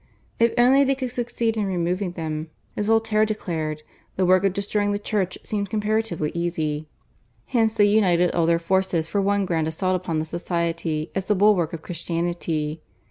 [0.39, 3.83] If only they could succeed in removing them, as Voltaire declared,
[4.15, 6.87] the work of destroying the Church seemed comparatively easy.
[7.45, 11.35] Hence they united all their forces for one grand assault upon the Society as the
[11.35, 12.81] bulwark of Christianity.